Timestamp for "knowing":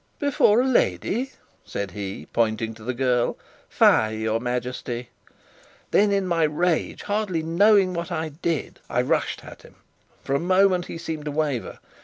7.43-7.93